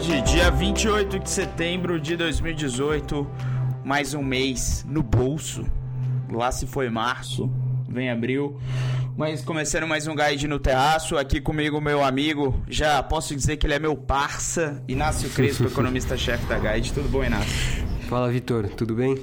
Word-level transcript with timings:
Hoje, 0.00 0.22
dia 0.22 0.50
28 0.50 1.18
de 1.18 1.28
setembro 1.28 2.00
de 2.00 2.16
2018, 2.16 3.26
mais 3.84 4.14
um 4.14 4.22
mês 4.22 4.82
no 4.88 5.02
bolso. 5.02 5.62
Lá 6.32 6.50
se 6.50 6.66
foi 6.66 6.88
março, 6.88 7.52
vem 7.86 8.08
abril. 8.08 8.58
Mas 9.14 9.44
começando 9.44 9.86
mais 9.86 10.06
um 10.06 10.16
guide 10.16 10.48
no 10.48 10.58
terraço, 10.58 11.18
aqui 11.18 11.38
comigo 11.38 11.82
meu 11.82 12.02
amigo, 12.02 12.62
já 12.66 13.02
posso 13.02 13.36
dizer 13.36 13.58
que 13.58 13.66
ele 13.66 13.74
é 13.74 13.78
meu 13.78 13.94
parça, 13.94 14.82
Inácio 14.88 15.28
Crespo, 15.28 15.66
economista-chefe 15.68 16.46
da 16.46 16.58
Guide. 16.58 16.94
Tudo 16.94 17.06
bom, 17.10 17.22
Inácio? 17.22 17.86
Fala, 18.08 18.30
Vitor, 18.30 18.70
tudo 18.70 18.94
bem? 18.94 19.18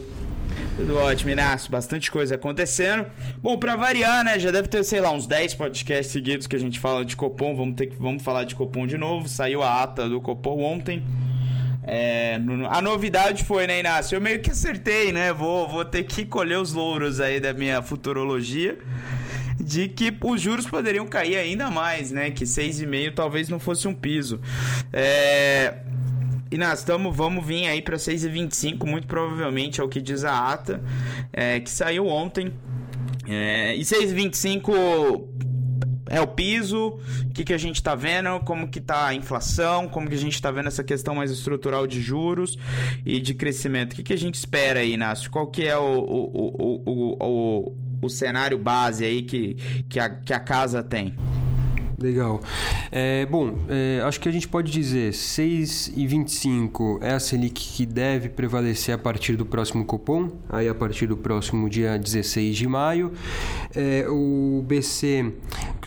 Tudo 0.77 0.95
ótimo, 0.95 1.31
Inácio. 1.31 1.71
Bastante 1.71 2.11
coisa 2.11 2.35
acontecendo. 2.35 3.07
Bom, 3.41 3.57
para 3.57 3.75
variar, 3.75 4.23
né? 4.23 4.37
Já 4.37 4.51
deve 4.51 4.67
ter, 4.67 4.83
sei 4.83 5.01
lá, 5.01 5.11
uns 5.11 5.25
10 5.25 5.55
podcasts 5.55 6.11
seguidos 6.11 6.45
que 6.45 6.55
a 6.55 6.59
gente 6.59 6.79
fala 6.79 7.03
de 7.03 7.15
Copom. 7.15 7.55
Vamos 7.55 7.75
ter 7.75 7.87
que 7.87 7.95
vamos 7.95 8.21
falar 8.21 8.43
de 8.43 8.53
Copom 8.53 8.85
de 8.85 8.95
novo. 8.95 9.27
Saiu 9.27 9.63
a 9.63 9.81
ata 9.81 10.07
do 10.07 10.21
Copom 10.21 10.61
ontem. 10.61 11.03
É, 11.83 12.39
a 12.69 12.79
novidade 12.79 13.43
foi, 13.43 13.65
né, 13.65 13.79
Inácio? 13.79 14.15
Eu 14.17 14.21
meio 14.21 14.39
que 14.39 14.51
acertei, 14.51 15.11
né? 15.11 15.33
Vou, 15.33 15.67
vou 15.67 15.83
ter 15.83 16.03
que 16.03 16.23
colher 16.23 16.59
os 16.59 16.73
louros 16.73 17.19
aí 17.19 17.39
da 17.39 17.53
minha 17.53 17.81
futurologia 17.81 18.77
de 19.59 19.87
que 19.87 20.15
os 20.21 20.39
juros 20.39 20.67
poderiam 20.67 21.07
cair 21.07 21.37
ainda 21.37 21.71
mais, 21.71 22.11
né? 22.11 22.29
Que 22.29 22.43
6,5 22.45 23.15
talvez 23.15 23.49
não 23.49 23.59
fosse 23.59 23.87
um 23.87 23.93
piso. 23.93 24.39
É, 24.93 25.73
nós 26.55 26.79
estamos, 26.79 27.15
vamos 27.15 27.43
vir 27.43 27.67
aí 27.67 27.81
para 27.81 27.97
6,25, 27.97 28.85
muito 28.85 29.07
provavelmente 29.07 29.81
é 29.81 29.83
o 29.83 29.89
que 29.89 29.99
diz 29.99 30.23
a 30.23 30.53
ata, 30.53 30.81
é, 31.33 31.59
que 31.59 31.69
saiu 31.69 32.05
ontem. 32.05 32.53
É, 33.27 33.75
e 33.75 33.81
6,25 33.81 35.27
é 36.09 36.21
o 36.21 36.27
piso, 36.27 36.99
o 37.25 37.33
que, 37.33 37.43
que 37.43 37.53
a 37.53 37.57
gente 37.57 37.75
está 37.75 37.95
vendo, 37.95 38.39
como 38.41 38.67
que 38.67 38.79
está 38.79 39.07
a 39.07 39.13
inflação, 39.13 39.87
como 39.87 40.07
que 40.07 40.15
a 40.15 40.19
gente 40.19 40.33
está 40.33 40.51
vendo 40.51 40.67
essa 40.67 40.83
questão 40.83 41.15
mais 41.15 41.31
estrutural 41.31 41.85
de 41.85 42.01
juros 42.01 42.57
e 43.05 43.19
de 43.19 43.33
crescimento. 43.33 43.93
O 43.93 43.95
que, 43.95 44.03
que 44.03 44.13
a 44.13 44.17
gente 44.17 44.35
espera 44.35 44.79
aí, 44.79 44.93
Inácio? 44.93 45.29
Qual 45.29 45.47
que 45.47 45.63
é 45.65 45.77
o, 45.77 45.99
o, 45.99 46.53
o, 46.55 46.83
o, 46.85 47.17
o, 47.19 47.75
o 48.03 48.09
cenário 48.09 48.57
base 48.57 49.03
aí 49.03 49.21
que, 49.21 49.55
que, 49.89 49.99
a, 49.99 50.09
que 50.09 50.33
a 50.33 50.39
casa 50.39 50.81
tem? 50.81 51.13
Legal. 51.99 52.39
É, 52.91 53.25
bom, 53.25 53.57
é, 53.67 54.01
acho 54.05 54.19
que 54.19 54.29
a 54.29 54.31
gente 54.31 54.47
pode 54.47 54.71
dizer 54.71 55.13
6,25 55.13 56.99
é 57.01 57.13
a 57.13 57.19
Selic 57.19 57.59
que 57.59 57.87
deve 57.87 58.29
prevalecer 58.29 58.93
a 58.93 58.99
partir 58.99 59.35
do 59.35 59.43
próximo 59.43 59.83
Copom, 59.83 60.29
aí 60.47 60.69
a 60.69 60.75
partir 60.75 61.07
do 61.07 61.17
próximo 61.17 61.67
dia 61.67 61.97
16 61.97 62.55
de 62.55 62.67
maio. 62.67 63.11
É, 63.75 64.05
o 64.07 64.63
BC 64.67 65.33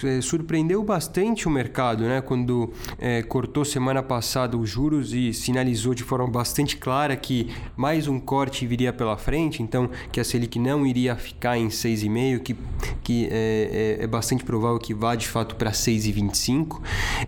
é, 0.03 0.21
surpreendeu 0.21 0.83
bastante 0.83 1.47
o 1.47 1.51
mercado 1.51 2.03
né, 2.03 2.21
quando 2.21 2.73
é, 2.99 3.23
cortou 3.23 3.65
semana 3.65 4.03
passada 4.03 4.57
os 4.57 4.69
juros 4.69 5.15
e 5.15 5.33
sinalizou 5.33 5.95
de 5.95 6.03
forma 6.03 6.27
bastante 6.27 6.77
clara 6.77 7.15
que 7.15 7.51
mais 7.77 8.09
um 8.09 8.19
corte 8.19 8.67
viria 8.67 8.93
pela 8.93 9.17
frente, 9.17 9.63
então 9.63 9.89
que 10.11 10.19
a 10.19 10.25
Selic 10.25 10.59
não 10.59 10.85
iria 10.85 11.15
ficar 11.15 11.57
em 11.57 11.69
6,5, 11.69 12.41
que, 12.41 12.57
que 13.05 13.29
é, 13.31 13.99
é, 14.01 14.05
é 14.05 14.07
bastante 14.09 14.43
provável 14.43 14.81
que 14.81 14.93
vá 14.93 15.15
de 15.15 15.29
fato 15.29 15.55
para 15.55 15.73
6 15.73 16.00
6,25. 16.01 16.81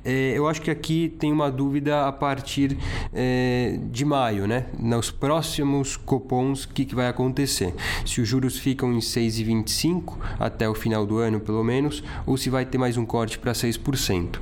É, 0.05 0.33
eu 0.37 0.49
acho 0.49 0.61
que 0.63 0.71
aqui 0.71 1.15
tem 1.19 1.33
uma 1.33 1.51
dúvida 1.51 2.07
a 2.07 2.13
partir 2.13 2.77
é, 3.13 3.79
de 3.91 4.05
maio, 4.05 4.47
né? 4.47 4.67
Nos 4.79 5.11
próximos 5.11 5.97
cupons, 5.97 6.65
o 6.65 6.69
que, 6.69 6.85
que 6.85 6.95
vai 6.95 7.09
acontecer? 7.09 7.75
Se 8.05 8.21
os 8.21 8.29
juros 8.29 8.59
ficam 8.59 8.93
em 8.93 8.99
6,25 8.99 10.17
até 10.39 10.69
o 10.69 10.75
final 10.75 11.07
do 11.07 11.19
ano, 11.19 11.41
pelo 11.41 11.63
menos, 11.63 12.03
ou 12.27 12.37
se 12.37 12.49
vai 12.51 12.65
ter 12.65 12.79
mais 12.79 12.97
um 12.97 13.05
corte 13.05 13.39
para 13.39 13.53
6%. 13.53 14.39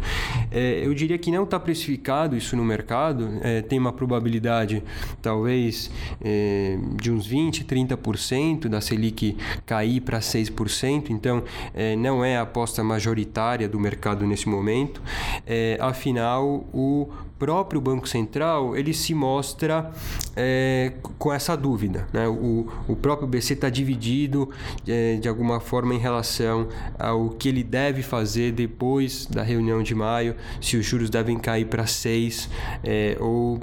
É, 0.50 0.84
eu 0.84 0.94
diria 0.94 1.18
que 1.18 1.30
não 1.30 1.44
está 1.44 1.58
precificado 1.58 2.36
isso 2.36 2.56
no 2.56 2.64
mercado, 2.64 3.28
é, 3.42 3.62
tem 3.62 3.78
uma 3.78 3.92
probabilidade, 3.92 4.82
talvez, 5.20 5.90
é, 6.22 6.78
de 7.00 7.10
uns 7.10 7.26
20, 7.26 7.64
30% 7.64 8.69
da 8.69 8.80
Selic 8.80 9.36
cair 9.66 10.00
para 10.00 10.20
6%, 10.20 11.10
então 11.10 11.42
é, 11.74 11.96
não 11.96 12.24
é 12.24 12.36
a 12.36 12.42
aposta 12.42 12.82
majoritária 12.82 13.69
do 13.69 13.78
mercado 13.78 14.19
nesse 14.26 14.48
momento. 14.48 15.03
É, 15.47 15.78
afinal, 15.81 16.64
o 16.72 17.08
próprio 17.40 17.80
Banco 17.80 18.06
Central 18.06 18.76
ele 18.76 18.92
se 18.92 19.14
mostra 19.14 19.90
é, 20.36 20.92
com 21.18 21.32
essa 21.32 21.56
dúvida. 21.56 22.06
Né? 22.12 22.28
O, 22.28 22.68
o 22.86 22.94
próprio 22.94 23.26
BC 23.26 23.54
está 23.54 23.70
dividido 23.70 24.50
é, 24.86 25.16
de 25.16 25.26
alguma 25.26 25.58
forma 25.58 25.94
em 25.94 25.98
relação 25.98 26.68
ao 26.98 27.30
que 27.30 27.48
ele 27.48 27.64
deve 27.64 28.02
fazer 28.02 28.52
depois 28.52 29.24
da 29.24 29.42
reunião 29.42 29.82
de 29.82 29.94
maio, 29.94 30.36
se 30.60 30.76
os 30.76 30.84
juros 30.84 31.08
devem 31.08 31.38
cair 31.38 31.64
para 31.64 31.86
6 31.86 32.50
é, 32.84 33.16
ou 33.18 33.58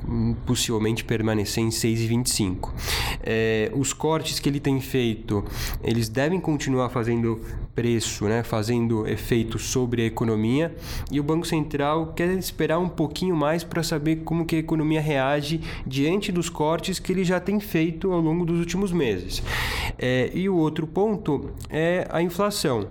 possivelmente 0.45 1.03
permanecer 1.03 1.63
em 1.63 1.69
6,25. 1.69 2.71
É, 3.21 3.71
os 3.75 3.93
cortes 3.93 4.39
que 4.39 4.49
ele 4.49 4.59
tem 4.59 4.81
feito, 4.81 5.45
eles 5.83 6.09
devem 6.09 6.39
continuar 6.39 6.89
fazendo 6.89 7.39
preço, 7.75 8.25
né? 8.25 8.41
fazendo 8.41 9.07
efeito 9.07 9.59
sobre 9.59 10.01
a 10.01 10.05
economia 10.05 10.75
e 11.11 11.19
o 11.19 11.23
Banco 11.23 11.45
Central 11.45 12.13
quer 12.13 12.29
esperar 12.31 12.79
um 12.79 12.89
pouquinho 12.89 13.35
mais 13.35 13.63
para 13.67 13.83
saber 13.83 14.17
como 14.17 14.45
que 14.45 14.55
a 14.55 14.59
economia 14.59 15.01
reage 15.01 15.61
diante 15.85 16.31
dos 16.31 16.49
cortes 16.49 16.99
que 16.99 17.11
ele 17.11 17.23
já 17.23 17.39
tem 17.39 17.59
feito 17.59 18.11
ao 18.11 18.19
longo 18.19 18.45
dos 18.45 18.59
últimos 18.59 18.91
meses. 18.91 19.43
É, 19.97 20.31
e 20.33 20.49
o 20.49 20.55
outro 20.55 20.87
ponto 20.87 21.51
é 21.69 22.07
a 22.09 22.21
inflação. 22.21 22.87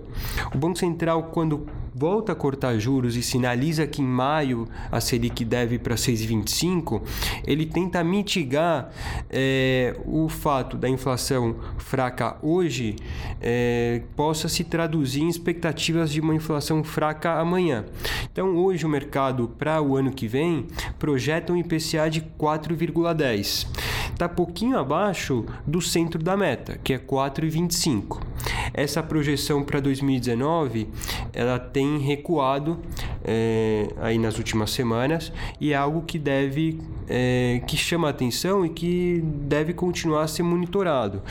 O 0.53 0.57
Banco 0.57 0.77
Central, 0.77 1.31
quando 1.33 1.67
volta 1.97 2.33
a 2.33 2.35
cortar 2.35 2.77
juros 2.77 3.15
e 3.15 3.23
sinaliza 3.23 3.87
que 3.87 4.03
em 4.03 4.05
maio 4.05 4.67
a 4.91 5.01
Selic 5.01 5.43
deve 5.43 5.79
para 5.79 5.95
6,25, 5.95 7.01
ele 7.45 7.65
tenta 7.65 8.03
mitigar 8.03 8.91
é, 9.31 9.99
o 10.05 10.29
fato 10.29 10.77
da 10.77 10.87
inflação 10.87 11.55
fraca 11.79 12.37
hoje 12.43 12.95
é, 13.41 14.03
possa 14.15 14.47
se 14.47 14.63
traduzir 14.63 15.23
em 15.23 15.27
expectativas 15.27 16.11
de 16.11 16.21
uma 16.21 16.35
inflação 16.35 16.83
fraca 16.83 17.39
amanhã. 17.39 17.83
Então, 18.31 18.55
hoje 18.55 18.85
o 18.85 18.89
mercado 18.89 19.47
para 19.57 19.81
o 19.81 19.97
ano 19.97 20.11
que 20.11 20.27
vem 20.27 20.67
projeta 20.99 21.51
um 21.51 21.57
IPCA 21.57 22.09
de 22.11 22.21
4,10. 22.21 23.67
Está 24.11 24.29
pouquinho 24.29 24.77
abaixo 24.77 25.45
do 25.65 25.81
centro 25.81 26.21
da 26.21 26.37
meta, 26.37 26.79
que 26.83 26.93
é 26.93 26.99
4,25. 26.99 28.19
Essa 28.77 29.01
projeção 29.01 29.63
para 29.63 29.79
2019 29.79 30.87
ela 31.33 31.57
tem 31.57 31.97
recuado 31.97 32.79
é, 33.23 33.87
aí 34.01 34.17
nas 34.17 34.37
últimas 34.37 34.71
semanas 34.71 35.31
e 35.59 35.73
é 35.73 35.75
algo 35.75 36.01
que 36.01 36.17
deve 36.19 36.79
é, 37.07 37.61
que 37.65 37.77
chama 37.77 38.09
atenção 38.09 38.65
e 38.65 38.69
que 38.69 39.21
deve 39.23 39.73
continuar 39.73 40.23
a 40.23 40.27
ser 40.27 40.43
monitorado. 40.43 41.21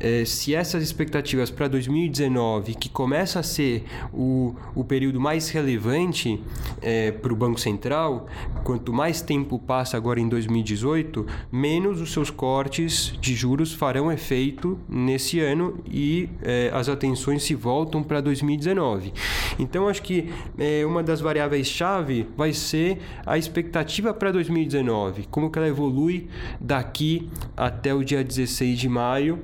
É, 0.00 0.24
se 0.24 0.54
essas 0.54 0.82
expectativas 0.82 1.50
para 1.50 1.68
2019, 1.68 2.74
que 2.74 2.88
começa 2.88 3.40
a 3.40 3.42
ser 3.42 3.84
o, 4.12 4.54
o 4.74 4.84
período 4.84 5.20
mais 5.20 5.50
relevante 5.50 6.40
é, 6.80 7.12
para 7.12 7.32
o 7.32 7.36
Banco 7.36 7.60
Central, 7.60 8.26
quanto 8.64 8.92
mais 8.92 9.20
tempo 9.20 9.58
passa 9.58 9.96
agora 9.96 10.20
em 10.20 10.28
2018, 10.28 11.26
menos 11.52 12.00
os 12.00 12.12
seus 12.12 12.30
cortes 12.30 13.14
de 13.20 13.34
juros 13.34 13.72
farão 13.72 14.10
efeito 14.10 14.78
nesse 14.88 15.40
ano 15.40 15.78
e 15.86 16.28
é, 16.42 16.70
as 16.72 16.88
atenções 16.88 17.42
se 17.42 17.54
voltam 17.54 18.02
para 18.02 18.20
2019. 18.20 19.12
Então, 19.58 19.88
acho 19.88 20.02
que 20.02 20.30
é, 20.58 20.84
uma 20.86 21.02
das 21.02 21.20
variáveis-chave 21.28 22.26
vai 22.36 22.54
ser 22.54 22.98
a 23.26 23.36
expectativa 23.36 24.14
para 24.14 24.32
2019, 24.32 25.26
como 25.30 25.50
que 25.50 25.58
ela 25.58 25.68
evolui 25.68 26.28
daqui 26.58 27.28
até 27.54 27.92
o 27.92 28.02
dia 28.02 28.24
16 28.24 28.78
de 28.78 28.88
maio, 28.88 29.40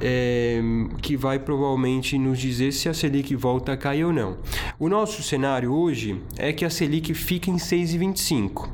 é, 0.00 0.60
que 1.02 1.14
vai 1.14 1.38
provavelmente 1.38 2.18
nos 2.18 2.38
dizer 2.38 2.72
se 2.72 2.88
a 2.88 2.94
Selic 2.94 3.34
volta 3.36 3.72
a 3.72 3.76
cair 3.76 4.04
ou 4.04 4.12
não. 4.12 4.38
O 4.78 4.88
nosso 4.88 5.22
cenário 5.22 5.72
hoje 5.72 6.20
é 6.38 6.52
que 6.52 6.64
a 6.64 6.70
Selic 6.70 7.12
fica 7.12 7.50
em 7.50 7.56
6,25. 7.56 8.70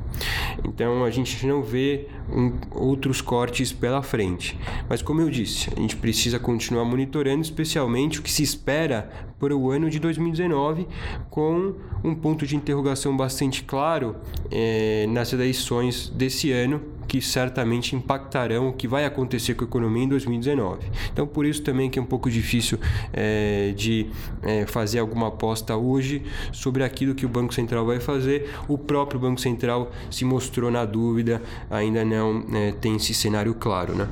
Então 0.63 1.03
a 1.03 1.09
gente 1.09 1.45
não 1.45 1.61
vê 1.61 2.07
um, 2.31 2.53
outros 2.71 3.19
cortes 3.19 3.73
pela 3.73 4.01
frente. 4.01 4.57
Mas 4.87 5.01
como 5.01 5.19
eu 5.21 5.29
disse, 5.29 5.69
a 5.75 5.79
gente 5.79 5.97
precisa 5.97 6.39
continuar 6.39 6.85
monitorando, 6.85 7.41
especialmente 7.41 8.19
o 8.19 8.23
que 8.23 8.31
se 8.31 8.43
espera 8.43 9.09
para 9.43 9.57
o 9.57 9.69
ano 9.69 9.89
de 9.89 9.99
2019, 9.99 10.87
com 11.29 11.73
um 12.01 12.15
ponto 12.15 12.47
de 12.47 12.55
interrogação 12.55 13.17
bastante 13.17 13.61
claro 13.61 14.15
é, 14.49 15.05
nas 15.09 15.33
eleições 15.33 16.07
desse 16.07 16.49
ano, 16.49 16.81
que 17.09 17.21
certamente 17.21 17.93
impactarão 17.93 18.69
o 18.69 18.73
que 18.73 18.87
vai 18.87 19.03
acontecer 19.03 19.53
com 19.53 19.65
a 19.65 19.67
economia 19.67 20.05
em 20.05 20.07
2019. 20.07 20.87
Então, 21.11 21.27
por 21.27 21.45
isso 21.45 21.61
também 21.61 21.89
que 21.89 21.99
é 21.99 22.01
um 22.01 22.05
pouco 22.05 22.31
difícil 22.31 22.79
é, 23.11 23.73
de 23.75 24.07
é, 24.41 24.65
fazer 24.65 24.99
alguma 24.99 25.27
aposta 25.27 25.75
hoje 25.75 26.23
sobre 26.53 26.81
aquilo 26.81 27.13
que 27.13 27.25
o 27.25 27.29
Banco 27.29 27.53
Central 27.53 27.85
vai 27.85 27.99
fazer. 27.99 28.49
O 28.69 28.77
próprio 28.77 29.19
Banco 29.19 29.41
Central 29.41 29.91
se 30.09 30.23
mostrou 30.23 30.71
na 30.71 30.85
dúvida, 30.85 31.41
ainda 31.69 32.05
não 32.05 32.45
é, 32.53 32.71
tem 32.71 32.95
esse 32.95 33.13
cenário 33.13 33.53
claro, 33.53 33.93
né? 33.93 34.07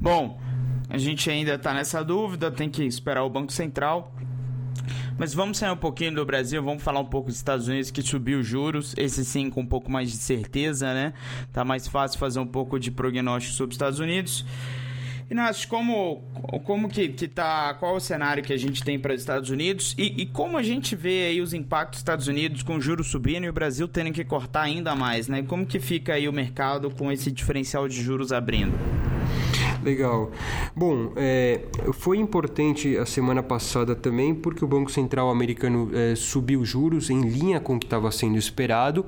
Bom, 0.00 0.38
a 0.94 0.98
gente 0.98 1.28
ainda 1.28 1.54
está 1.54 1.74
nessa 1.74 2.04
dúvida, 2.04 2.52
tem 2.52 2.70
que 2.70 2.84
esperar 2.84 3.24
o 3.24 3.28
Banco 3.28 3.52
Central. 3.52 4.14
Mas 5.18 5.34
vamos 5.34 5.58
sair 5.58 5.72
um 5.72 5.76
pouquinho 5.76 6.14
do 6.14 6.24
Brasil, 6.24 6.62
vamos 6.62 6.84
falar 6.84 7.00
um 7.00 7.04
pouco 7.04 7.28
dos 7.28 7.36
Estados 7.36 7.66
Unidos 7.66 7.90
que 7.90 8.00
subiu 8.00 8.38
os 8.38 8.46
juros, 8.46 8.94
esse 8.96 9.24
sim 9.24 9.50
com 9.50 9.62
um 9.62 9.66
pouco 9.66 9.90
mais 9.90 10.08
de 10.08 10.16
certeza, 10.16 10.94
né? 10.94 11.12
Tá 11.52 11.64
mais 11.64 11.88
fácil 11.88 12.20
fazer 12.20 12.38
um 12.38 12.46
pouco 12.46 12.78
de 12.78 12.92
prognóstico 12.92 13.56
sobre 13.56 13.72
os 13.72 13.74
Estados 13.74 13.98
Unidos. 13.98 14.46
Inácio, 15.28 15.68
como, 15.68 16.22
como 16.62 16.88
que, 16.88 17.08
que 17.08 17.26
tá. 17.26 17.74
Qual 17.74 17.96
o 17.96 18.00
cenário 18.00 18.40
que 18.44 18.52
a 18.52 18.56
gente 18.56 18.84
tem 18.84 18.96
para 18.96 19.14
os 19.14 19.20
Estados 19.20 19.50
Unidos 19.50 19.96
e, 19.98 20.22
e, 20.22 20.26
como 20.26 20.56
a 20.56 20.62
gente 20.62 20.94
vê 20.94 21.26
aí 21.26 21.40
os 21.40 21.52
impactos 21.52 21.96
dos 21.96 22.00
Estados 22.02 22.28
Unidos 22.28 22.62
com 22.62 22.80
juros 22.80 23.08
subindo 23.08 23.44
e 23.44 23.48
o 23.48 23.52
Brasil 23.52 23.88
tendo 23.88 24.12
que 24.12 24.24
cortar 24.24 24.62
ainda 24.62 24.94
mais, 24.94 25.26
né? 25.26 25.42
Como 25.42 25.66
que 25.66 25.80
fica 25.80 26.14
aí 26.14 26.28
o 26.28 26.32
mercado 26.32 26.88
com 26.88 27.10
esse 27.10 27.32
diferencial 27.32 27.88
de 27.88 28.00
juros 28.00 28.30
abrindo? 28.30 28.78
Legal. 29.84 30.30
Bom, 30.74 31.12
é, 31.14 31.60
foi 31.92 32.16
importante 32.16 32.96
a 32.96 33.04
semana 33.04 33.42
passada 33.42 33.94
também 33.94 34.34
porque 34.34 34.64
o 34.64 34.68
Banco 34.68 34.90
Central 34.90 35.28
americano 35.28 35.90
é, 35.92 36.14
subiu 36.14 36.64
juros 36.64 37.10
em 37.10 37.20
linha 37.20 37.60
com 37.60 37.76
o 37.76 37.78
que 37.78 37.84
estava 37.84 38.10
sendo 38.10 38.38
esperado 38.38 39.04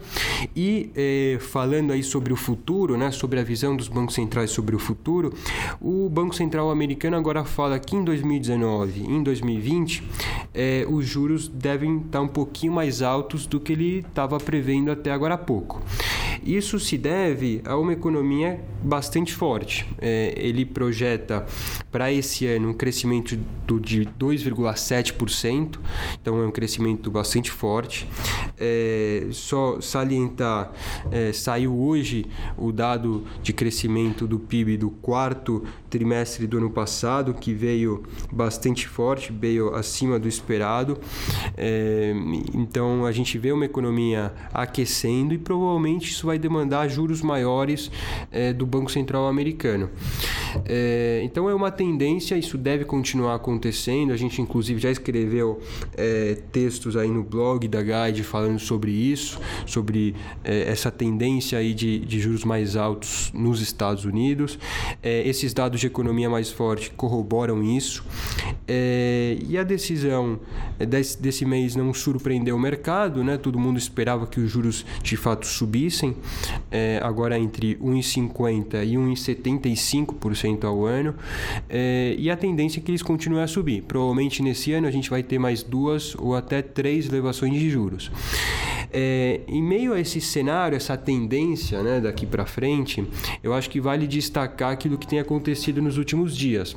e 0.54 0.90
é, 0.94 1.38
falando 1.40 1.92
aí 1.92 2.02
sobre 2.02 2.30
o 2.30 2.36
futuro, 2.36 2.98
né, 2.98 3.10
sobre 3.10 3.40
a 3.40 3.42
visão 3.42 3.74
dos 3.74 3.88
bancos 3.88 4.14
centrais 4.14 4.50
sobre 4.50 4.76
o 4.76 4.78
futuro, 4.78 5.32
o 5.80 6.10
Banco 6.10 6.34
Central 6.34 6.70
americano 6.70 7.16
agora 7.16 7.42
fala 7.42 7.78
que 7.78 7.96
em 7.96 8.04
2019 8.04 9.00
e 9.00 9.06
em 9.06 9.22
2020 9.22 10.02
é, 10.52 10.86
os 10.86 11.06
juros 11.06 11.48
devem 11.48 11.98
estar 12.00 12.20
um 12.20 12.28
pouquinho 12.28 12.74
mais 12.74 13.00
altos 13.00 13.46
do 13.46 13.58
que 13.58 13.72
ele 13.72 13.98
estava 14.00 14.36
prevendo 14.38 14.90
até 14.90 15.10
agora 15.10 15.34
há 15.34 15.38
pouco. 15.38 15.80
Isso 16.46 16.78
se 16.78 16.96
deve 16.96 17.60
a 17.64 17.76
uma 17.76 17.92
economia 17.92 18.60
bastante 18.80 19.34
forte. 19.34 19.84
É, 20.00 20.32
ele 20.36 20.64
projeta 20.64 21.44
para 21.96 22.12
esse 22.12 22.46
ano 22.46 22.68
um 22.68 22.74
crescimento 22.74 23.38
do, 23.66 23.80
de 23.80 24.04
2,7%, 24.20 25.78
então 26.20 26.42
é 26.42 26.46
um 26.46 26.50
crescimento 26.50 27.10
bastante 27.10 27.50
forte. 27.50 28.06
É, 28.58 29.28
só 29.30 29.80
salientar, 29.80 30.72
é, 31.10 31.32
saiu 31.32 31.74
hoje 31.74 32.26
o 32.58 32.70
dado 32.70 33.24
de 33.42 33.54
crescimento 33.54 34.26
do 34.26 34.38
PIB 34.38 34.76
do 34.76 34.90
quarto 34.90 35.64
trimestre 35.88 36.46
do 36.46 36.58
ano 36.58 36.68
passado, 36.68 37.32
que 37.32 37.54
veio 37.54 38.02
bastante 38.30 38.86
forte, 38.86 39.32
veio 39.32 39.74
acima 39.74 40.18
do 40.18 40.28
esperado. 40.28 40.98
É, 41.56 42.12
então 42.52 43.06
a 43.06 43.12
gente 43.12 43.38
vê 43.38 43.52
uma 43.52 43.64
economia 43.64 44.34
aquecendo 44.52 45.32
e 45.32 45.38
provavelmente 45.38 46.10
isso 46.10 46.26
vai 46.26 46.38
demandar 46.38 46.88
juros 46.88 47.22
maiores 47.22 47.90
é, 48.30 48.52
do 48.52 48.66
Banco 48.66 48.90
Central 48.90 49.26
americano. 49.26 49.88
É, 50.66 51.22
então 51.24 51.48
é 51.48 51.54
uma 51.54 51.70
tendência, 51.70 51.85
isso 52.36 52.58
deve 52.58 52.84
continuar 52.84 53.34
acontecendo. 53.34 54.12
A 54.12 54.16
gente 54.16 54.40
inclusive 54.40 54.80
já 54.80 54.90
escreveu 54.90 55.60
é, 55.96 56.38
textos 56.50 56.96
aí 56.96 57.08
no 57.08 57.22
blog 57.22 57.66
da 57.68 57.80
Guide 57.82 58.22
falando 58.22 58.58
sobre 58.58 58.90
isso, 58.90 59.40
sobre 59.66 60.14
é, 60.44 60.70
essa 60.70 60.90
tendência 60.90 61.58
aí 61.58 61.74
de, 61.74 61.98
de, 61.98 62.20
juros 62.20 62.44
mais 62.44 62.76
altos 62.76 63.30
nos 63.34 63.60
Estados 63.60 64.04
Unidos. 64.04 64.58
É, 65.02 65.26
esses 65.28 65.52
dados 65.52 65.80
de 65.80 65.86
economia 65.86 66.28
mais 66.28 66.50
forte 66.50 66.90
corroboram 66.90 67.62
isso. 67.62 68.04
É, 68.66 69.36
e 69.46 69.56
a 69.58 69.62
decisão 69.62 70.40
desse, 70.78 71.20
desse 71.20 71.44
mês 71.44 71.76
não 71.76 71.92
surpreendeu 71.92 72.56
o 72.56 72.58
mercado, 72.58 73.22
né? 73.22 73.36
Todo 73.36 73.58
mundo 73.58 73.78
esperava 73.78 74.26
que 74.26 74.40
os 74.40 74.50
juros 74.50 74.84
de 75.02 75.16
fato 75.16 75.46
subissem, 75.46 76.16
agora 77.02 77.38
entre 77.38 77.76
1,50 77.76 78.86
e 78.86 78.94
1,75% 78.94 80.64
ao 80.64 80.84
ano 80.84 81.14
é, 81.68 82.14
e 82.18 82.30
a 82.30 82.36
tendência 82.36 82.80
é 82.80 82.82
que 82.82 82.90
eles 82.90 83.02
continuem 83.02 83.42
a 83.42 83.46
subir. 83.46 83.82
Provavelmente 83.82 84.42
nesse 84.42 84.72
ano 84.72 84.86
a 84.86 84.90
gente 84.90 85.10
vai 85.10 85.22
ter 85.22 85.38
mais 85.38 85.62
duas 85.62 86.14
ou 86.16 86.34
até 86.34 86.62
três 86.62 87.08
elevações 87.08 87.52
de 87.54 87.70
juros. 87.70 88.10
É, 88.92 89.40
em 89.48 89.62
meio 89.62 89.92
a 89.92 90.00
esse 90.00 90.20
cenário, 90.20 90.76
essa 90.76 90.96
tendência 90.96 91.82
né, 91.82 92.00
daqui 92.00 92.24
para 92.24 92.46
frente, 92.46 93.04
eu 93.42 93.52
acho 93.52 93.68
que 93.68 93.80
vale 93.80 94.06
destacar 94.06 94.72
aquilo 94.72 94.96
que 94.96 95.06
tem 95.06 95.18
acontecido 95.18 95.82
nos 95.82 95.98
últimos 95.98 96.36
dias 96.36 96.76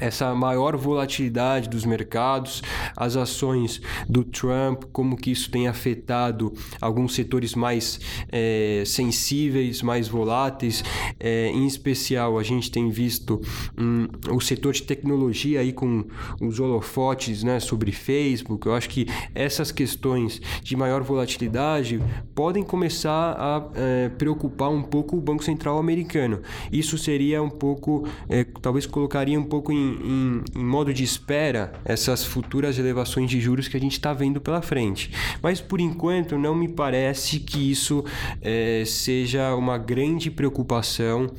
essa 0.00 0.34
maior 0.34 0.76
volatilidade 0.76 1.68
dos 1.68 1.84
mercados, 1.84 2.62
as 2.96 3.16
ações 3.16 3.80
do 4.08 4.24
Trump, 4.24 4.84
como 4.92 5.16
que 5.16 5.30
isso 5.30 5.50
tem 5.50 5.68
afetado 5.68 6.52
alguns 6.80 7.14
setores 7.14 7.54
mais 7.54 8.00
é, 8.30 8.82
sensíveis, 8.86 9.82
mais 9.82 10.08
voláteis. 10.08 10.82
É, 11.18 11.48
em 11.48 11.66
especial, 11.66 12.38
a 12.38 12.42
gente 12.42 12.70
tem 12.70 12.90
visto 12.90 13.40
um, 13.76 14.08
o 14.34 14.40
setor 14.40 14.72
de 14.72 14.82
tecnologia 14.82 15.60
aí 15.60 15.72
com 15.72 16.04
os 16.40 16.60
holofotes 16.60 17.42
né, 17.42 17.60
sobre 17.60 17.92
Facebook. 17.92 18.66
Eu 18.66 18.74
acho 18.74 18.88
que 18.88 19.06
essas 19.34 19.72
questões 19.72 20.40
de 20.62 20.76
maior 20.76 21.02
volatilidade 21.02 22.00
podem 22.34 22.62
começar 22.62 23.36
a 23.38 23.68
é, 23.74 24.08
preocupar 24.10 24.70
um 24.70 24.82
pouco 24.82 25.16
o 25.16 25.20
Banco 25.20 25.44
Central 25.44 25.78
americano. 25.78 26.40
Isso 26.70 26.98
seria 26.98 27.42
um 27.42 27.50
pouco, 27.50 28.06
é, 28.28 28.44
talvez 28.60 28.86
colocaria 28.86 29.38
um 29.38 29.44
pouco 29.44 29.72
em 29.72 29.87
em, 29.88 30.42
em, 30.60 30.64
modo 30.64 30.92
de 30.92 31.02
espera 31.02 31.72
essas 31.84 32.24
futuras 32.24 32.78
elevações 32.78 33.30
de 33.30 33.40
juros 33.40 33.68
que 33.68 33.76
a 33.76 33.80
gente 33.80 33.92
está 33.92 34.12
vendo 34.12 34.40
pela 34.40 34.62
frente. 34.62 35.10
Mas 35.42 35.60
por 35.60 35.80
enquanto 35.80 36.38
não 36.38 36.54
me 36.54 36.68
parece 36.68 37.40
que 37.40 37.70
isso 37.70 38.04
é, 38.40 38.82
seja 38.86 39.54
uma 39.54 39.78
grande 39.78 40.30
preocupação 40.30 41.30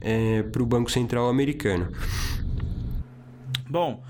é, 0.00 0.42
para 0.42 0.62
o 0.62 0.66
Banco 0.66 0.90
Central 0.90 1.28
americano. 1.28 1.88
Bom, 3.68 4.02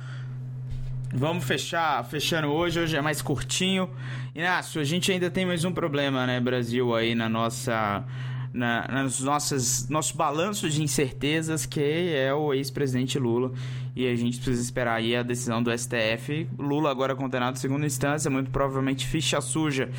vamos 1.13 1.45
fechar, 1.45 2.05
fechando 2.05 2.49
hoje, 2.49 2.81
hoje 2.81 2.97
é 2.97 3.01
mais 3.01 3.21
curtinho. 3.21 3.91
Inácio, 4.35 4.81
a 4.81 4.85
gente 4.85 5.11
ainda 5.11 5.31
tem 5.31 5.45
mais 5.45 5.65
um 5.65 5.73
problema, 5.73 6.27
né, 6.27 6.39
Brasil, 6.39 6.95
aí 6.95 7.15
na 7.15 7.29
nossa 7.29 8.05
na, 8.53 8.87
nas 8.89 9.21
nossas 9.21 9.89
nosso 9.89 10.17
balanço 10.17 10.69
de 10.69 10.83
incertezas 10.83 11.67
que 11.67 11.81
é 11.81 12.33
o 12.33 12.53
ex-presidente 12.53 13.19
Lula 13.19 13.53
e 13.95 14.07
a 14.07 14.15
gente 14.15 14.39
precisa 14.39 14.63
esperar 14.63 14.97
aí 14.97 15.17
a 15.17 15.23
decisão 15.23 15.63
do 15.63 15.77
STF. 15.77 16.49
Lula 16.59 16.91
agora 16.91 17.17
condenado 17.17 17.57
em 17.57 17.59
segunda 17.59 17.85
instância, 17.85 18.31
muito 18.31 18.51
provavelmente 18.51 19.07
ficha 19.07 19.41
suja. 19.41 19.91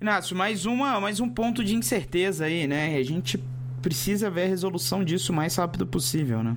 Inácio, 0.00 0.36
mais 0.36 0.66
uma, 0.66 1.00
mais 1.00 1.20
um 1.20 1.28
ponto 1.28 1.64
de 1.64 1.74
incerteza 1.74 2.46
aí, 2.46 2.66
né? 2.66 2.96
A 2.96 3.02
gente 3.02 3.38
precisa 3.80 4.28
ver 4.28 4.44
a 4.44 4.48
resolução 4.48 5.04
disso 5.04 5.32
o 5.32 5.34
mais 5.34 5.56
rápido 5.56 5.86
possível, 5.86 6.42
né? 6.42 6.56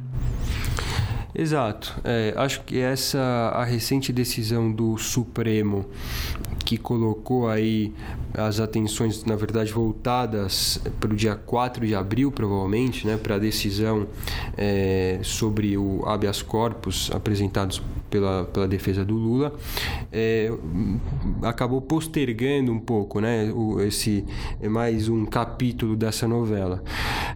Exato. 1.34 2.00
É, 2.04 2.34
acho 2.36 2.62
que 2.64 2.80
essa 2.80 3.20
a 3.54 3.64
recente 3.64 4.12
decisão 4.12 4.72
do 4.72 4.98
Supremo 4.98 5.90
que 6.72 6.78
colocou 6.78 7.50
aí 7.50 7.94
as 8.34 8.62
atenções, 8.62 9.26
na 9.26 9.36
verdade, 9.36 9.74
voltadas 9.74 10.80
para 11.02 11.12
o 11.12 11.16
dia 11.18 11.36
4 11.36 11.86
de 11.86 11.94
abril, 11.94 12.32
provavelmente, 12.32 13.06
né, 13.06 13.18
para 13.18 13.36
a 13.36 13.38
decisão 13.38 14.08
é, 14.58 15.20
sobre 15.22 15.78
o 15.78 16.02
habeas 16.06 16.42
corpus 16.42 17.12
apresentados 17.14 17.82
pela, 18.12 18.44
pela 18.44 18.68
defesa 18.68 19.04
do 19.04 19.16
Lula, 19.16 19.54
é, 20.12 20.52
acabou 21.42 21.82
postergando 21.82 22.72
um 22.72 22.80
pouco 22.80 23.22
né, 23.22 23.52
o, 23.52 23.80
esse 23.82 24.26
é 24.62 24.68
mais 24.68 25.08
um 25.08 25.26
capítulo 25.26 25.96
dessa 25.96 26.28
novela. 26.28 26.84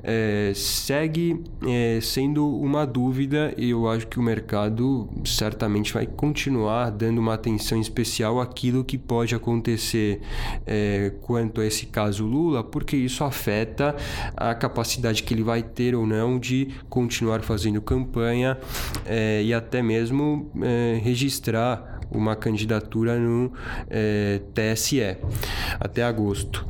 É, 0.03 0.51
segue 0.53 1.41
é, 1.65 1.99
sendo 2.01 2.47
uma 2.47 2.85
dúvida 2.85 3.53
e 3.57 3.69
eu 3.69 3.87
acho 3.87 4.05
que 4.05 4.19
o 4.19 4.21
mercado 4.21 5.09
certamente 5.23 5.93
vai 5.93 6.05
continuar 6.05 6.91
dando 6.91 7.19
uma 7.19 7.33
atenção 7.33 7.79
especial 7.79 8.41
àquilo 8.41 8.83
que 8.83 8.97
pode 8.97 9.33
acontecer 9.33 10.21
é, 10.67 11.13
quanto 11.21 11.61
a 11.61 11.65
esse 11.65 11.85
caso 11.85 12.25
Lula, 12.25 12.63
porque 12.63 12.97
isso 12.97 13.23
afeta 13.23 13.95
a 14.35 14.53
capacidade 14.53 15.23
que 15.23 15.33
ele 15.33 15.43
vai 15.43 15.63
ter 15.63 15.95
ou 15.95 16.05
não 16.05 16.37
de 16.37 16.67
continuar 16.89 17.41
fazendo 17.41 17.81
campanha 17.81 18.57
é, 19.05 19.41
e 19.41 19.53
até 19.53 19.81
mesmo 19.81 20.51
é, 20.65 20.99
registrar 21.03 21.95
uma 22.11 22.35
candidatura 22.35 23.17
no 23.17 23.51
é, 23.89 24.41
TSE 24.53 25.17
até 25.79 26.03
agosto. 26.03 26.65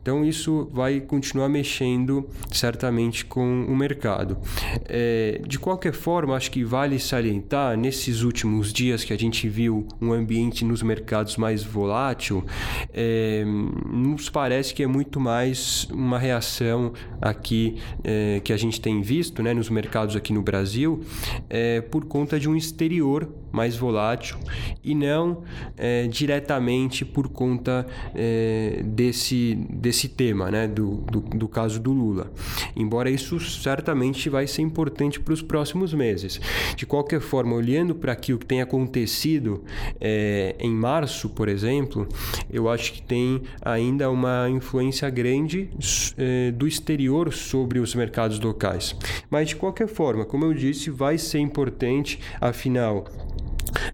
Então 0.00 0.24
isso 0.24 0.68
vai 0.72 1.00
continuar 1.00 1.48
mexendo 1.48 2.28
certamente 2.52 3.24
com 3.24 3.64
o 3.64 3.76
mercado. 3.76 4.38
É, 4.86 5.40
de 5.46 5.58
qualquer 5.58 5.92
forma, 5.92 6.36
acho 6.36 6.50
que 6.50 6.64
vale 6.64 6.98
salientar 6.98 7.76
nesses 7.76 8.22
últimos 8.22 8.72
dias 8.72 9.04
que 9.04 9.12
a 9.12 9.18
gente 9.18 9.48
viu 9.48 9.86
um 10.00 10.12
ambiente 10.12 10.64
nos 10.64 10.82
mercados 10.82 11.36
mais 11.36 11.62
volátil, 11.62 12.44
é, 12.92 13.44
nos 13.44 14.28
parece 14.28 14.74
que 14.74 14.82
é 14.82 14.86
muito 14.86 15.20
mais 15.20 15.88
uma 15.92 16.18
reação 16.18 16.92
aqui 17.20 17.76
é, 18.04 18.40
que 18.42 18.52
a 18.52 18.56
gente 18.56 18.80
tem 18.80 19.00
visto 19.00 19.42
né, 19.42 19.54
nos 19.54 19.70
mercados 19.70 20.16
aqui 20.16 20.32
no 20.32 20.42
Brasil 20.42 21.00
é, 21.48 21.80
por 21.80 22.04
conta 22.04 22.38
de 22.38 22.48
um 22.48 22.56
exterior 22.56 23.28
mais 23.52 23.76
volátil 23.76 24.38
e 24.82 24.94
não 24.94 25.42
é, 25.76 26.06
diretamente 26.06 27.04
por 27.04 27.28
conta 27.28 27.86
é, 28.14 28.82
desse, 28.84 29.54
desse 29.70 30.08
tema, 30.08 30.50
né, 30.50 30.68
do, 30.68 30.96
do, 31.10 31.20
do 31.20 31.48
caso 31.48 31.80
do 31.80 31.92
Lula. 31.92 32.32
Embora 32.76 33.10
isso 33.10 33.38
certamente 33.40 34.28
vai 34.28 34.46
ser 34.46 34.62
importante 34.62 35.20
para 35.20 35.34
os 35.34 35.42
próximos 35.42 35.92
meses. 35.92 36.40
De 36.76 36.86
qualquer 36.86 37.20
forma, 37.20 37.54
olhando 37.54 37.94
para 37.94 38.12
aquilo 38.12 38.38
que 38.38 38.46
tem 38.46 38.62
acontecido 38.62 39.64
é, 40.00 40.54
em 40.58 40.72
março, 40.72 41.28
por 41.28 41.48
exemplo, 41.48 42.08
eu 42.50 42.68
acho 42.68 42.92
que 42.92 43.02
tem 43.02 43.42
ainda 43.62 44.10
uma 44.10 44.48
influência 44.48 45.08
grande 45.10 45.70
é, 46.16 46.50
do 46.50 46.66
exterior 46.66 47.32
sobre 47.32 47.78
os 47.78 47.94
mercados 47.94 48.38
locais. 48.40 48.96
Mas 49.30 49.48
de 49.48 49.56
qualquer 49.56 49.88
forma, 49.88 50.24
como 50.24 50.44
eu 50.44 50.54
disse, 50.54 50.90
vai 50.90 51.18
ser 51.18 51.38
importante, 51.38 52.20
afinal, 52.40 53.04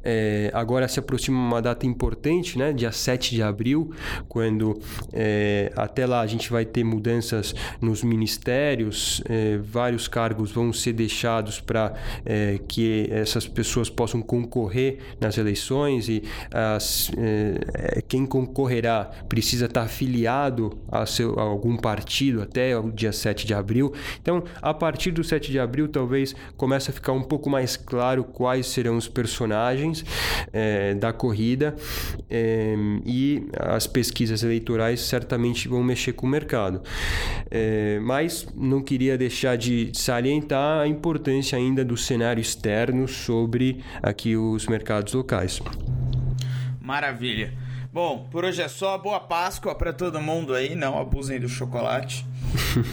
é, 0.07 0.51
agora 0.55 0.87
se 0.87 1.01
aproxima 1.01 1.37
uma 1.37 1.61
data 1.61 1.85
importante, 1.85 2.57
né? 2.57 2.73
dia 2.73 2.93
7 2.93 3.35
de 3.35 3.43
abril, 3.43 3.91
quando 4.29 4.81
é, 5.13 5.73
até 5.75 6.07
lá 6.07 6.21
a 6.21 6.27
gente 6.27 6.49
vai 6.49 6.65
ter 6.65 6.85
mudanças 6.85 7.53
nos 7.81 8.05
ministérios, 8.05 9.21
é, 9.29 9.59
vários 9.59 10.07
cargos 10.07 10.53
vão 10.53 10.73
ser 10.73 10.93
deixados 10.93 11.61
para 11.61 11.93
é, 12.25 12.61
que 12.69 13.09
essas 13.11 13.49
pessoas 13.49 13.91
possam 13.91 14.23
concorrer 14.23 14.99
nas 15.21 15.39
eleições 15.39 16.09
e 16.09 16.23
as, 16.53 17.11
é, 17.19 18.01
quem 18.07 18.25
concorrerá 18.25 19.11
precisa 19.29 19.67
estar 19.67 19.83
afiliado 19.83 20.79
a, 20.89 21.05
seu, 21.05 21.37
a 21.37 21.43
algum 21.43 21.77
partido 21.77 22.43
até 22.43 22.79
o 22.79 22.93
dia 22.93 23.13
7 23.13 23.45
de 23.45 23.55
abril. 23.55 23.93
Então, 24.23 24.45
a 24.63 24.73
partir 24.73 25.11
do 25.11 25.25
7 25.25 25.51
de 25.51 25.59
abril, 25.59 25.89
talvez 25.89 26.37
comece 26.57 26.91
a 26.91 26.95
ficar 26.95 27.13
um 27.13 27.23
pouco 27.23 27.51
mais 27.51 27.77
claro 27.77 28.23
quais 28.23 28.69
serão 28.69 28.97
os 28.97 29.09
personagens 29.09 29.96
é, 30.53 30.95
da 30.95 31.13
corrida 31.13 31.75
é, 32.29 32.75
e 33.05 33.47
as 33.59 33.87
pesquisas 33.87 34.43
eleitorais 34.43 35.01
certamente 35.01 35.69
vão 35.69 35.83
mexer 35.83 36.13
com 36.13 36.27
o 36.27 36.31
mercado. 36.31 36.83
É, 37.51 37.99
mas 38.03 38.47
não 38.55 38.83
queria 38.83 39.17
deixar 39.17 39.57
de 39.57 39.91
salientar 39.95 40.81
a 40.81 40.87
importância 40.87 41.57
ainda 41.57 41.85
do 41.85 41.97
cenário 41.97 42.41
externo 42.41 43.07
sobre 43.07 43.83
aqui 44.03 44.37
os 44.37 44.67
mercados 44.67 45.13
locais. 45.13 45.61
Maravilha. 46.81 47.53
Bom, 47.93 48.29
por 48.31 48.45
hoje 48.45 48.61
é 48.61 48.69
só. 48.69 48.99
Boa 48.99 49.19
Páscoa 49.19 49.75
para 49.75 49.91
todo 49.93 50.21
mundo 50.21 50.55
aí. 50.55 50.75
Não 50.75 50.99
abusem 50.99 51.41
do 51.41 51.49
chocolate. 51.49 52.27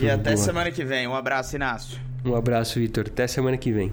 E 0.02 0.08
até 0.10 0.36
semana 0.38 0.72
que 0.72 0.86
vem. 0.86 1.06
Um 1.08 1.14
abraço, 1.14 1.56
Inácio. 1.58 2.00
Um 2.24 2.34
abraço, 2.36 2.80
Vitor. 2.80 3.08
Até 3.08 3.28
semana 3.28 3.58
que 3.58 3.72
vem. 3.72 3.92